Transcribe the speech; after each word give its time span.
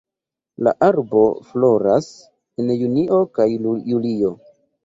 La 0.67 0.71
arbo 0.85 1.21
floras 1.51 2.09
en 2.65 2.73
junio 2.81 3.23
kaj 3.39 3.49
julio. 3.93 4.35